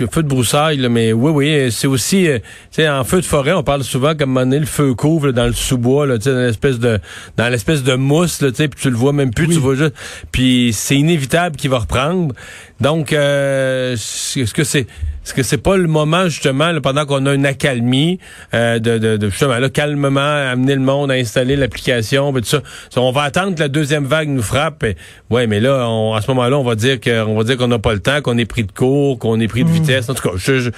un 0.00 0.06
feu 0.06 0.22
de 0.22 0.28
broussailles, 0.28 0.78
là, 0.78 0.88
mais 0.88 1.12
oui, 1.12 1.30
oui, 1.32 1.72
c'est 1.72 1.86
aussi, 1.86 2.28
euh, 2.28 2.38
tu 2.38 2.44
sais, 2.82 2.88
en 2.88 3.04
feu 3.04 3.20
de 3.20 3.26
forêt, 3.26 3.52
on 3.52 3.62
parle 3.62 3.84
souvent 3.84 4.14
comme 4.14 4.34
donné, 4.34 4.58
le 4.58 4.66
feu 4.66 4.94
couvre 4.94 5.32
dans 5.32 5.46
le 5.46 5.52
sous-bois, 5.52 6.06
là, 6.06 6.18
tu 6.18 6.24
sais, 6.24 6.32
dans 6.32 6.40
l'espèce 6.40 6.78
de, 6.78 6.98
dans 7.36 7.48
l'espèce 7.48 7.82
de 7.82 7.94
mousse, 7.94 8.38
puis 8.38 8.70
tu 8.80 8.90
le 8.90 8.96
vois 8.96 9.12
même 9.12 9.32
plus, 9.32 9.48
tu 9.48 9.54
vois 9.54 9.74
juste, 9.74 9.94
puis 10.30 10.72
c'est 10.72 10.96
inévitable 10.96 11.56
qu'il 11.56 11.70
va 11.70 11.78
reprendre. 11.78 12.34
Donc, 12.80 13.12
euh, 13.12 13.92
est-ce 13.92 14.54
que 14.54 14.64
c'est, 14.64 14.86
est-ce 15.24 15.34
que 15.34 15.42
c'est 15.42 15.58
pas 15.58 15.76
le 15.76 15.86
moment 15.86 16.24
justement 16.24 16.72
pendant 16.80 17.06
qu'on 17.06 17.26
a 17.26 17.34
une 17.34 17.46
accalmie 17.46 18.18
euh, 18.54 18.80
de, 18.80 18.98
de, 18.98 19.30
justement 19.30 19.58
là 19.58 19.68
calmement 19.68 20.20
amener 20.20 20.74
le 20.74 20.80
monde 20.80 21.12
à 21.12 21.14
installer 21.14 21.54
l'application, 21.54 22.32
tout 22.32 22.42
ça? 22.44 22.62
On 22.96 23.12
va 23.12 23.22
attendre 23.22 23.54
que 23.54 23.60
la 23.60 23.68
deuxième 23.68 24.04
vague 24.04 24.28
nous 24.28 24.42
frappe. 24.42 24.82
Et, 24.82 24.96
ouais, 25.30 25.46
mais 25.46 25.60
là, 25.60 25.84
à 26.16 26.20
ce 26.20 26.28
moment-là, 26.28 26.58
on 26.58 26.64
va 26.64 26.74
dire 26.74 27.00
qu'on 27.00 27.36
va 27.36 27.44
dire 27.44 27.56
qu'on 27.56 27.68
n'a 27.68 27.78
pas 27.78 27.92
le 27.92 28.00
temps, 28.00 28.20
qu'on 28.20 28.36
est 28.36 28.46
pris 28.46 28.64
de 28.64 28.72
court, 28.72 29.18
qu'on 29.18 29.38
est 29.38 29.48
pris 29.48 29.62
de 29.62 29.68
hmm. 29.68 29.72
vitesse. 29.72 30.08
En 30.08 30.14
tout 30.14 30.28
cas, 30.28 30.34
je, 30.36 30.70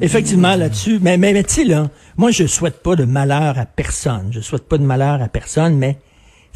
effectivement 0.00 0.56
là-dessus. 0.56 0.98
Mais 1.00 1.16
mais, 1.16 1.32
mais 1.32 1.44
tu 1.44 1.54
sais 1.54 1.64
là, 1.64 1.88
moi 2.16 2.30
je 2.32 2.46
souhaite 2.46 2.82
pas 2.82 2.96
de 2.96 3.04
malheur 3.04 3.58
à 3.58 3.66
personne. 3.66 4.28
Je 4.32 4.40
souhaite 4.40 4.68
pas 4.68 4.78
de 4.78 4.84
malheur 4.84 5.22
à 5.22 5.28
personne, 5.28 5.76
mais 5.76 5.98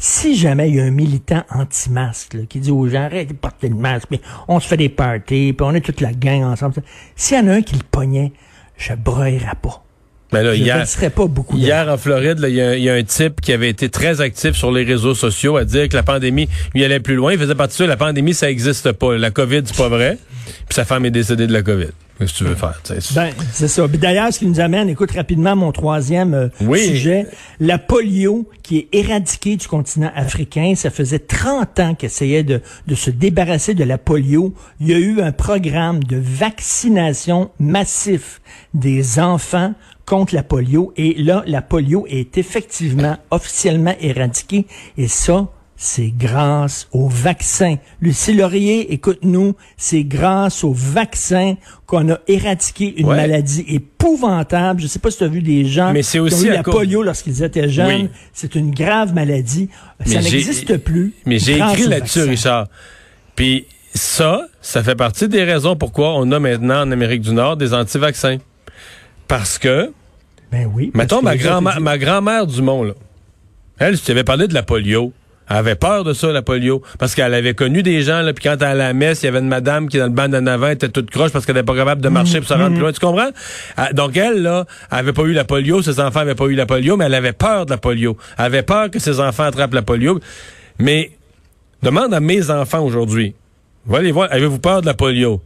si 0.01 0.37
jamais 0.37 0.69
il 0.69 0.75
y 0.75 0.79
a 0.79 0.85
un 0.85 0.91
militant 0.91 1.43
anti-masque 1.51 2.37
qui 2.47 2.59
dit 2.59 2.71
aux 2.71 2.87
gens 2.87 3.03
arrêtez 3.03 3.33
de 3.33 3.37
porter 3.37 3.67
le 3.67 3.75
masque, 3.75 4.07
mais 4.09 4.21
on 4.47 4.59
se 4.61 4.67
fait 4.67 4.77
des 4.77 4.87
parties, 4.87 5.53
puis 5.55 5.67
on 5.67 5.75
est 5.75 5.81
toute 5.81 5.99
la 5.99 6.13
gang 6.13 6.43
ensemble. 6.43 6.75
S'il 7.17 7.37
y 7.37 7.39
en 7.41 7.47
a 7.49 7.55
un 7.55 7.61
qui 7.61 7.75
le 7.75 7.83
pognait, 7.91 8.31
je 8.77 8.93
broyerais 8.93 9.57
pas. 9.61 9.83
Mais 10.31 10.43
là, 10.43 10.53
je 10.53 10.61
hier, 10.61 11.11
pas 11.11 11.25
beaucoup 11.25 11.57
hier 11.57 11.89
en 11.89 11.97
Floride, 11.97 12.39
il 12.47 12.53
y, 12.53 12.89
a 12.89 12.93
un 12.93 13.03
type 13.03 13.41
qui 13.41 13.51
avait 13.51 13.69
été 13.69 13.89
très 13.89 14.21
actif 14.21 14.55
sur 14.55 14.71
les 14.71 14.83
réseaux 14.83 15.15
sociaux 15.15 15.57
à 15.57 15.65
dire 15.65 15.89
que 15.89 15.95
la 15.95 16.03
pandémie 16.03 16.47
lui 16.73 16.85
allait 16.85 16.99
plus 16.99 17.15
loin. 17.15 17.33
Il 17.33 17.39
faisait 17.39 17.55
partie 17.55 17.73
de 17.73 17.77
ça, 17.77 17.87
la 17.87 17.97
pandémie, 17.97 18.33
ça 18.33 18.49
existe 18.49 18.91
pas. 18.91 19.17
La 19.17 19.31
COVID, 19.31 19.63
c'est 19.65 19.75
pas 19.75 19.89
vrai. 19.89 20.17
Puis 20.45 20.75
sa 20.75 20.85
femme 20.85 21.03
est 21.05 21.11
décédée 21.11 21.47
de 21.47 21.53
la 21.53 21.63
COVID. 21.63 21.89
Qu'est-ce 22.19 22.33
que 22.33 22.37
tu 22.39 22.43
veux 22.43 22.55
faire? 22.55 22.81
Ben, 23.15 23.31
c'est 23.53 23.69
ça. 23.69 23.87
D'ailleurs, 23.87 24.33
ce 24.33 24.39
qui 24.39 24.45
nous 24.45 24.59
amène, 24.59 24.89
écoute 24.89 25.11
rapidement 25.11 25.55
mon 25.55 25.71
troisième 25.71 26.33
euh, 26.33 26.49
sujet, 26.75 27.27
la 27.61 27.77
polio 27.77 28.45
qui 28.61 28.79
est 28.79 28.87
éradiquée 28.91 29.55
du 29.55 29.65
continent 29.69 30.11
africain. 30.13 30.73
Ça 30.75 30.89
faisait 30.89 31.19
30 31.19 31.79
ans 31.79 31.95
qu'essayait 31.95 32.43
de, 32.43 32.61
de 32.87 32.95
se 32.95 33.09
débarrasser 33.09 33.73
de 33.73 33.85
la 33.85 33.97
polio. 33.97 34.53
Il 34.81 34.89
y 34.89 34.93
a 34.93 34.97
eu 34.97 35.21
un 35.21 35.31
programme 35.31 36.03
de 36.03 36.17
vaccination 36.17 37.51
massif 37.57 38.41
des 38.73 39.19
enfants 39.21 39.73
contre 40.05 40.35
la 40.35 40.43
polio. 40.43 40.91
Et 40.97 41.13
là, 41.17 41.43
la 41.47 41.61
polio 41.61 42.05
est 42.09 42.37
effectivement 42.37 43.15
officiellement 43.31 43.95
éradiquée. 44.01 44.67
Et 44.97 45.07
ça, 45.07 45.47
c'est 45.81 46.09
grâce 46.09 46.89
au 46.91 47.07
vaccin. 47.07 47.77
Lucie 48.01 48.33
Laurier, 48.33 48.91
écoute-nous, 48.91 49.55
c'est 49.77 50.03
grâce 50.03 50.65
au 50.65 50.73
vaccin 50.73 51.55
qu'on 51.85 52.11
a 52.11 52.17
éradiqué 52.27 52.99
une 52.99 53.07
maladie 53.07 53.63
épouvantable. 53.65 54.81
Je 54.81 54.87
sais 54.87 54.99
pas 54.99 55.09
si 55.09 55.19
tu 55.19 55.23
as 55.23 55.29
vu 55.29 55.41
des 55.41 55.63
gens 55.63 55.93
mais 55.93 56.01
qui 56.01 56.19
ont 56.19 56.27
eu 56.27 56.49
la 56.49 56.63
polio 56.63 57.01
lorsqu'ils 57.01 57.43
étaient 57.43 57.69
jeunes. 57.69 58.09
C'est 58.33 58.55
une 58.55 58.71
grave 58.71 59.13
maladie. 59.13 59.69
ça 60.05 60.19
n'existe 60.19 60.75
plus. 60.79 61.13
Mais 61.25 61.39
j'ai 61.39 61.55
écrit 61.55 61.87
là-dessus, 61.87 62.23
Richard. 62.23 62.67
Puis 63.37 63.65
ça, 63.95 64.49
ça 64.61 64.83
fait 64.83 64.95
partie 64.95 65.29
des 65.29 65.45
raisons 65.45 65.77
pourquoi 65.77 66.13
on 66.15 66.29
a 66.33 66.39
maintenant 66.39 66.81
en 66.81 66.91
Amérique 66.91 67.21
du 67.21 67.31
Nord 67.31 67.55
des 67.55 67.73
anti-vaccins. 67.73 68.39
Parce 69.29 69.57
que, 69.57 69.93
ben 70.51 70.69
oui. 70.75 70.91
mettons 70.93 71.21
ma 71.21 71.37
grand-mère, 71.37 71.79
ma 71.79 71.97
grand-mère 71.97 72.47
Dumont, 72.47 72.83
là, 72.83 72.95
elle, 73.77 73.95
je 73.95 74.01
t'avais 74.01 74.25
parlé 74.25 74.49
de 74.49 74.53
la 74.53 74.63
polio. 74.63 75.13
Elle 75.49 75.57
avait 75.57 75.75
peur 75.75 76.03
de 76.03 76.13
ça, 76.13 76.31
la 76.31 76.41
polio, 76.41 76.81
parce 76.99 77.15
qu'elle 77.15 77.33
avait 77.33 77.55
connu 77.55 77.81
des 77.81 78.03
gens, 78.03 78.21
là, 78.21 78.33
puis 78.33 78.43
quand 78.43 78.55
elle 78.59 78.63
allait 78.63 78.83
à 78.83 78.87
la 78.87 78.93
messe, 78.93 79.23
il 79.23 79.25
y 79.25 79.29
avait 79.29 79.39
une 79.39 79.47
madame 79.47 79.89
qui, 79.89 79.97
dans 79.97 80.05
le 80.05 80.11
banc 80.11 80.29
d'en 80.29 80.45
avant, 80.45 80.69
était 80.69 80.89
toute 80.89 81.09
croche 81.09 81.31
parce 81.31 81.45
qu'elle 81.45 81.55
n'était 81.55 81.65
pas 81.65 81.75
capable 81.75 82.01
de 82.01 82.09
marcher 82.09 82.39
pour 82.39 82.47
se 82.47 82.53
rendre 82.53 82.73
plus 82.73 82.81
loin. 82.81 82.91
Tu 82.91 82.99
comprends? 82.99 83.29
Ah, 83.75 83.91
Donc, 83.93 84.15
elle, 84.15 84.43
là, 84.43 84.65
elle 84.91 84.97
avait 84.99 85.13
pas 85.13 85.23
eu 85.23 85.33
la 85.33 85.45
polio, 85.45 85.81
ses 85.81 85.99
enfants 85.99 86.19
avaient 86.19 86.35
pas 86.35 86.45
eu 86.45 86.53
la 86.53 86.67
polio, 86.67 86.97
mais 86.97 87.05
elle 87.05 87.15
avait 87.15 87.33
peur 87.33 87.65
de 87.65 87.71
la 87.71 87.77
polio. 87.77 88.15
Elle 88.37 88.45
avait 88.45 88.63
peur 88.63 88.91
que 88.91 88.99
ses 88.99 89.19
enfants 89.19 89.43
attrapent 89.43 89.73
la 89.73 89.81
polio. 89.81 90.19
Mais, 90.77 91.11
demande 91.81 92.13
à 92.13 92.19
mes 92.19 92.51
enfants 92.51 92.83
aujourd'hui, 92.83 93.33
va 93.87 93.97
aller 93.97 94.11
voir, 94.11 94.27
avez-vous 94.31 94.59
peur 94.59 94.81
de 94.81 94.85
la 94.85 94.93
polio? 94.93 95.41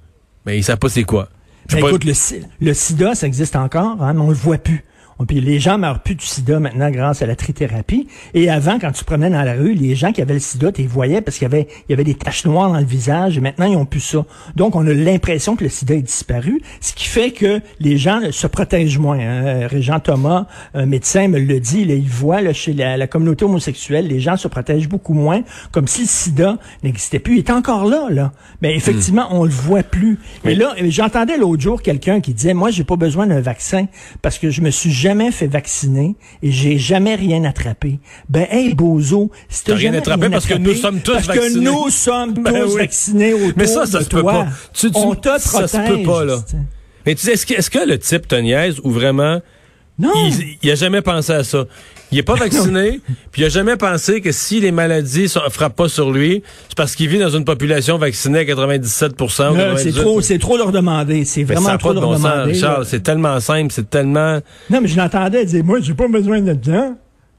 Mais 0.46 0.58
ils 0.58 0.64
savent 0.64 0.80
pas 0.80 0.90
c'est 0.90 1.04
quoi. 1.04 1.30
Ben, 1.72 1.78
écoute, 1.78 2.04
le 2.04 2.74
sida, 2.74 3.16
ça 3.16 3.26
existe 3.26 3.56
encore, 3.56 3.98
hein, 4.02 4.14
mais 4.14 4.22
on 4.22 4.30
le 4.30 4.36
voit 4.36 4.58
plus. 4.58 4.84
Puis 5.28 5.40
les 5.42 5.60
gens 5.60 5.78
meurent 5.78 6.02
plus 6.02 6.16
du 6.16 6.26
sida 6.26 6.60
maintenant 6.60 6.90
grâce 6.92 7.22
à 7.22 7.26
la 7.26 7.36
trithérapie. 7.36 8.08
Et 8.34 8.50
avant, 8.50 8.78
quand 8.80 8.92
tu 8.92 9.04
prenais 9.06 9.30
dans 9.30 9.44
la 9.44 9.54
rue, 9.54 9.74
les 9.74 9.96
gens 9.96 10.12
qui 10.12 10.22
avaient 10.22 10.34
le 10.34 10.40
sida, 10.40 10.72
tu 10.72 10.82
les 10.82 10.88
voyais 10.88 11.22
parce 11.22 11.38
qu'il 11.38 11.46
y 11.46 11.52
avait, 11.52 11.68
il 11.88 11.92
y 11.92 11.94
avait 11.94 12.04
des 12.04 12.16
taches 12.16 12.46
noires 12.46 12.72
dans 12.72 12.80
le 12.80 12.86
visage. 12.86 13.38
Et 13.38 13.42
maintenant, 13.42 13.66
ils 13.66 13.78
ont 13.78 13.86
plus 13.86 14.00
ça. 14.02 14.26
Donc, 14.56 14.76
on 14.76 14.86
a 14.86 14.94
l'impression 14.94 15.56
que 15.56 15.64
le 15.64 15.70
sida 15.70 15.96
est 15.96 16.02
disparu, 16.02 16.62
ce 16.82 16.94
qui 16.94 17.08
fait 17.08 17.32
que 17.32 17.62
les 17.80 17.98
gens 17.98 18.20
se 18.32 18.48
protègent 18.48 18.98
moins. 18.98 19.20
hein. 19.20 19.44
Euh, 19.46 19.68
Régent 19.68 20.00
Thomas, 20.00 20.48
un 20.74 20.86
médecin, 20.86 21.28
me 21.28 21.40
le 21.40 21.60
dit. 21.60 21.86
Là, 21.86 21.94
il 21.96 22.08
voit 22.10 22.42
là, 22.42 22.54
chez 22.54 22.74
la, 22.74 22.98
la 22.98 23.08
communauté 23.08 23.46
homosexuelle, 23.46 24.08
les 24.08 24.20
gens 24.20 24.36
se 24.38 24.48
protègent 24.48 24.90
beaucoup 24.90 25.14
moins, 25.14 25.42
comme 25.72 25.88
si 25.88 26.02
le 26.02 26.08
sida 26.08 26.58
n'existait 26.84 27.20
plus. 27.20 27.36
Il 27.36 27.40
est 27.40 27.52
encore 27.52 27.86
là, 27.86 28.08
là. 28.10 28.32
Mais 28.62 28.76
effectivement, 28.76 29.28
on 29.32 29.44
le 29.44 29.50
voit 29.52 29.84
plus. 29.84 30.20
Et 30.46 30.56
là, 30.56 30.74
j'entendais 30.88 31.38
l'autre 31.38 31.62
jour 31.62 31.82
quelqu'un 31.82 32.20
qui 32.22 32.34
disait, 32.34 32.54
moi, 32.54 32.72
j'ai 32.72 32.84
pas 32.84 32.96
besoin 32.96 33.28
d'un 33.28 33.42
vaccin 33.42 33.86
parce 34.22 34.38
que 34.40 34.50
je 34.50 34.62
me 34.62 34.70
suis 34.72 34.92
jamais 35.04 35.32
fait 35.32 35.48
vacciner 35.48 36.16
et 36.42 36.52
j'ai 36.52 36.78
jamais 36.78 37.16
rien 37.16 37.44
attrapé. 37.44 38.00
Ben, 38.30 38.48
hey, 38.50 38.74
bozo, 38.74 39.32
si 39.50 39.64
t'as 39.64 39.76
rien 39.76 39.94
attrapé 39.94 40.30
parce 40.30 40.46
que 40.46 40.54
nous 40.56 40.74
sommes 40.76 41.00
tous 41.02 41.14
parce 41.14 41.28
vaccinés. 41.28 41.66
que 41.66 41.72
nous 41.72 41.90
sommes 41.90 42.34
Ben 42.44 42.54
tous 42.64 42.74
oui. 42.76 42.82
vaccinés 42.82 43.34
autour 43.34 43.52
Mais 43.58 43.68
ça, 43.68 43.86
ça 43.86 44.00
de 44.00 44.04
se 44.06 44.10
peut 44.10 44.22
toi. 44.22 44.32
pas. 44.34 44.48
Tu- 44.74 44.92
tu- 44.92 44.98
on 44.98 45.16
te 45.16 45.28
ça 45.38 45.50
protège. 45.50 45.70
se 45.70 45.78
peut 45.94 46.04
pas, 46.04 46.24
là. 46.26 46.38
Mais 47.06 47.16
tu 47.16 47.22
sais, 47.26 47.34
est-ce 47.34 47.46
que, 47.70 47.80
que 47.80 47.88
le 47.90 48.00
type 48.00 48.28
te 48.28 48.36
niaise 48.36 48.80
ou 48.84 48.90
vraiment, 48.92 49.42
Non. 50.00 50.12
il, 50.26 50.58
il 50.64 50.72
a 50.72 50.76
jamais 50.76 51.02
pensé 51.02 51.34
à 51.34 51.44
ça? 51.44 51.66
Il 52.12 52.20
est 52.20 52.24
pas 52.24 52.36
vacciné, 52.40 53.02
puis 53.32 53.42
il 53.42 53.46
a 53.46 53.50
jamais 53.50 53.76
pensé 53.76 54.22
que 54.22 54.32
si 54.32 54.60
les 54.60 54.72
maladies 54.72 55.24
ne 55.24 55.50
frappent 55.50 55.76
pas 55.76 55.90
sur 55.90 56.12
lui, 56.12 56.44
c'est 56.70 56.78
parce 56.78 56.96
qu'il 56.96 57.10
vit 57.10 57.18
dans 57.20 57.30
une 57.30 57.46
population 57.46 57.98
vaccinée 57.98 58.40
à 58.40 58.46
97 58.46 59.20
ou 59.22 59.26
Là, 59.26 59.78
c'est 59.78 59.86
98. 59.86 59.94
trop, 60.02 60.22
c'est 60.22 60.38
trop 60.40 60.58
leur 60.58 60.72
demander. 60.72 61.26
C'est 61.26 61.46
ça 61.46 61.54
vraiment 61.56 61.78
trop 61.78 61.94
de 61.94 62.00
leur 62.00 62.10
bon 62.10 62.16
demander. 62.16 62.60
C'est 62.86 63.02
tellement 63.02 63.40
simple, 63.40 63.72
c'est 63.74 63.90
tellement... 63.90 64.40
Non, 64.70 64.80
mais 64.82 64.88
je 64.88 64.98
l'entendais 64.98 65.46
dire, 65.46 65.64
moi, 65.64 65.80
j'ai 65.82 65.94
pas 65.94 66.08
besoin 66.08 66.42
de 66.42 66.54
temps. 66.54 66.96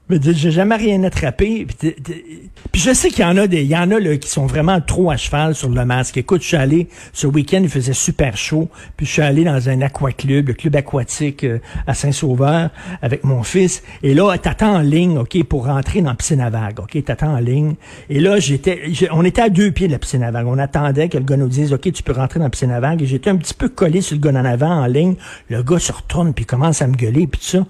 Mais 0.07 0.19
j'ai 0.21 0.51
jamais 0.51 0.75
rien 0.75 1.03
attrapé. 1.03 1.65
Puis, 1.65 2.81
je 2.81 2.93
sais 2.93 3.09
qu'il 3.09 3.21
y 3.21 3.27
en 3.27 3.37
a 3.37 3.47
des, 3.47 3.63
il 3.63 3.69
y 3.69 3.75
en 3.75 3.89
a 3.89 3.99
là, 3.99 4.17
qui 4.17 4.29
sont 4.29 4.45
vraiment 4.45 4.79
trop 4.79 5.09
à 5.09 5.17
cheval 5.17 5.55
sur 5.55 5.67
le 5.67 5.83
masque. 5.83 6.17
Écoute, 6.17 6.43
je 6.43 6.47
suis 6.47 6.57
allé 6.57 6.89
ce 7.11 7.25
week-end, 7.25 7.59
il 7.63 7.69
faisait 7.69 7.93
super 7.93 8.37
chaud. 8.37 8.69
Puis 8.97 9.07
je 9.07 9.13
suis 9.13 9.21
allé 9.23 9.43
dans 9.43 9.67
un 9.67 9.81
aquaclub, 9.81 10.47
le 10.49 10.53
club 10.53 10.75
aquatique 10.75 11.43
euh, 11.43 11.57
à 11.87 11.95
Saint-Sauveur, 11.95 12.69
avec 13.01 13.23
mon 13.23 13.41
fils. 13.41 13.81
Et 14.03 14.13
là, 14.13 14.37
t'attends 14.37 14.75
en 14.75 14.81
ligne, 14.81 15.17
ok, 15.17 15.43
pour 15.45 15.65
rentrer 15.65 16.01
dans 16.01 16.11
la 16.11 16.15
piscine 16.15 16.41
à 16.41 16.51
vagues, 16.51 16.81
ok, 16.81 17.03
t'attends 17.03 17.33
en 17.33 17.39
ligne. 17.39 17.73
Et 18.11 18.19
là, 18.19 18.37
j'étais, 18.37 18.83
on 19.11 19.25
était 19.25 19.41
à 19.41 19.49
deux 19.49 19.71
pieds 19.71 19.87
de 19.87 19.93
la 19.93 19.99
piscine 19.99 20.21
à 20.21 20.29
vagues. 20.29 20.47
On 20.47 20.59
attendait 20.59 21.09
que 21.09 21.17
le 21.17 21.23
gars 21.23 21.37
nous 21.37 21.47
dise, 21.47 21.73
ok, 21.73 21.91
tu 21.91 22.03
peux 22.03 22.13
rentrer 22.13 22.37
dans 22.39 22.45
la 22.45 22.51
piscine 22.51 22.71
à 22.71 22.79
vagues. 22.79 23.01
Et 23.01 23.07
j'étais 23.07 23.31
un 23.31 23.37
petit 23.37 23.55
peu 23.55 23.69
collé 23.69 24.01
sur 24.01 24.15
le 24.15 24.21
gars 24.21 24.39
en 24.39 24.45
avant 24.45 24.83
en 24.83 24.85
ligne. 24.85 25.15
Le 25.49 25.63
gars 25.63 25.79
se 25.79 25.91
retourne 25.91 26.35
puis 26.35 26.45
commence 26.45 26.83
à 26.83 26.87
me 26.87 26.95
gueuler 26.95 27.25
puis 27.25 27.41
tout 27.41 27.47
ça. 27.47 27.65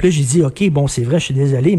Puis 0.00 0.08
là, 0.08 0.14
j'ai 0.14 0.24
dit, 0.24 0.42
OK, 0.42 0.66
bon, 0.70 0.86
c'est 0.86 1.02
vrai, 1.02 1.18
je 1.18 1.26
suis 1.26 1.34
désolé, 1.34 1.76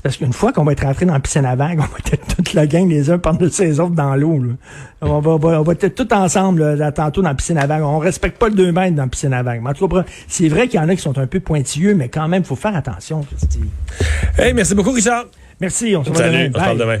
c'est 0.00 0.04
parce 0.04 0.16
qu'une 0.16 0.32
fois 0.32 0.50
qu'on 0.50 0.64
va 0.64 0.72
être 0.72 0.82
rentré 0.82 1.04
dans 1.04 1.12
la 1.12 1.20
piscine 1.20 1.44
à 1.44 1.56
vagues, 1.56 1.78
on 1.78 1.82
va 1.82 1.98
être 2.10 2.34
toute 2.34 2.54
la 2.54 2.66
gang, 2.66 2.88
les 2.88 3.10
uns 3.10 3.18
par-dessus 3.18 3.64
les 3.64 3.80
autres 3.80 3.94
dans 3.94 4.16
l'eau. 4.16 4.42
On 5.02 5.20
va, 5.20 5.32
on 5.32 5.70
être 5.72 5.94
tous 5.94 6.14
ensemble, 6.14 6.62
là, 6.62 6.74
là, 6.74 6.90
tantôt 6.90 7.20
dans 7.20 7.28
la 7.28 7.34
piscine 7.34 7.58
à 7.58 7.66
vagues. 7.66 7.82
On 7.82 7.98
respecte 7.98 8.38
pas 8.38 8.48
le 8.48 8.54
2 8.54 8.72
mètres 8.72 8.96
dans 8.96 9.02
la 9.02 9.08
piscine 9.08 9.34
à 9.34 9.42
cas, 9.42 10.04
c'est 10.26 10.48
vrai 10.48 10.68
qu'il 10.68 10.80
y 10.80 10.82
en 10.82 10.88
a 10.88 10.96
qui 10.96 11.02
sont 11.02 11.18
un 11.18 11.26
peu 11.26 11.40
pointilleux, 11.40 11.94
mais 11.94 12.08
quand 12.08 12.28
même, 12.28 12.44
faut 12.44 12.56
faire 12.56 12.74
attention. 12.74 13.26
Hey, 14.38 14.54
merci 14.54 14.74
beaucoup, 14.74 14.92
Richard. 14.92 15.26
Merci, 15.60 15.94
on 15.94 16.02
se 16.02 16.08
voit 16.08 16.28
demain. 16.28 16.48
on 16.48 16.58
se 16.58 16.64
parle 16.64 16.78
demain. 16.78 16.98